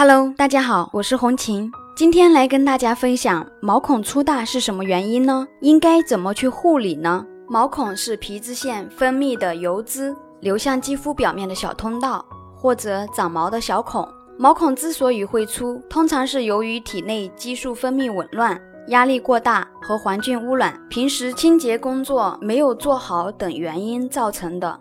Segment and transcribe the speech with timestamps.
[0.00, 5.44] Hello，大家好，我是红琴，今天来跟大家分享毛孔粗大是什么原因呢？
[5.60, 7.26] 应该怎么去护理呢？
[7.48, 12.24] 毛孔是皮脂腺分泌的油脂流向肌肤表面的小通道，
[12.54, 14.08] 或者长毛的小孔。
[14.38, 18.56] 毛孔之所以会粗，通常是由于体内激素分泌紊乱、
[18.90, 24.78] 压力过大和环境污染、平时清洁工作没有做好等原因造成的。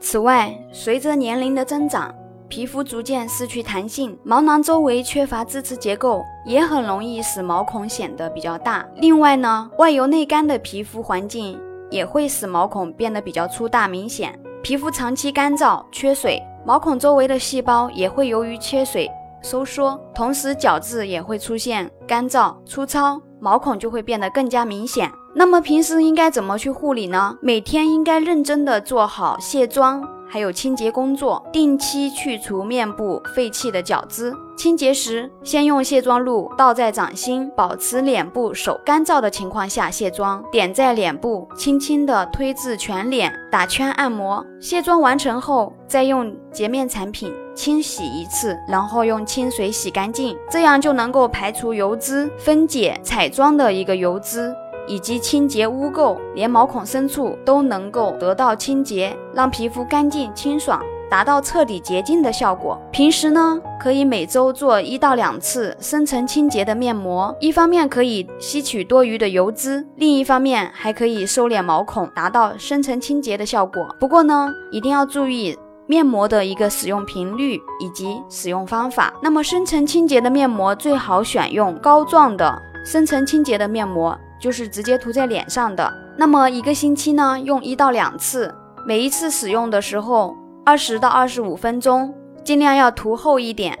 [0.00, 2.12] 此外，随着年龄的增长，
[2.48, 8.86] 皮肤逐渐失去弹性，毛囊周围缺乏支持结构，也很容易使毛孔显得比较大。
[8.96, 14.38] 另外呢，外油内干的皮肤环境也会使毛孔变得比较粗大明显。
[14.62, 19.10] 皮肤长期干燥缺水，毛孔周围的细胞也会由于缺水
[19.42, 25.10] 收缩，同时角质也会出现干燥粗糙，毛孔就会变得更加明显。
[25.34, 27.36] 那么平时应该怎么去护理呢？
[27.42, 30.02] 每天应该认真的做好卸妆。
[30.28, 34.32] 还有清洁工作，定期去除面部废弃的角质。
[34.56, 44.44] 清洁时，先用卸妆露倒在掌心，保持脸部手干燥的情况下卸妆，点在脸部，轻轻的推至全脸，打圈按摩。
[44.60, 54.52] 卸妆完成后，再用洁面产品清洗一次，然后用清水洗干净，这样就能够排除油脂，分解彩妆的一个油脂。
[54.88, 62.80] 以及清洁污垢，连毛孔深处都能够得到清洁，让皮肤干净清爽，达到彻底洁净的效果。
[62.90, 73.86] 平时呢，可以每周做一到两次深层清洁的面膜，一方面可以吸取多余的油脂，另一方面还可以收敛毛孔，达到深层清洁的效果。
[74.00, 79.12] 不过呢，一定要注意面膜的一个使用频率以及使用方法。
[79.22, 84.18] 那么深层清洁的面膜最好选用膏状的深层清洁的面膜。
[84.40, 88.54] 就是直接涂在脸上的，那么一个星期呢，用一到两次，
[88.86, 92.14] 每一次使用的时候二十到二十五分钟，
[92.44, 93.78] 尽量要涂厚一点，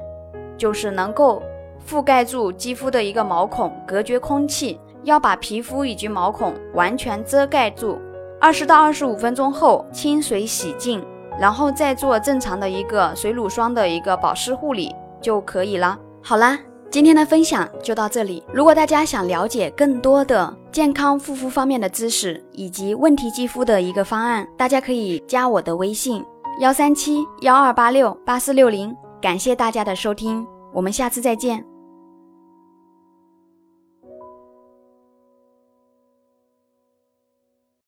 [0.56, 1.42] 就是能够
[1.88, 7.98] 覆盖住肌肤的一个毛孔，隔绝空气，要把皮肤以及毛孔完全遮盖住。
[8.40, 11.04] 二十到二十五分钟后，清水洗净，
[11.40, 15.98] 然后再做正常的一个水乳霜的一个保湿护理就可以了。
[16.22, 16.58] 好啦。
[16.90, 18.42] 今天的分享就到这里。
[18.52, 26.24] 如果大家想了解更多的健康护肤方面的知识以及问题肌肤的一个方案，大家可以加我的微信
[26.60, 28.94] 幺三七幺二八六八四六零。
[29.20, 31.64] 感谢大家的收听，我们下次再见。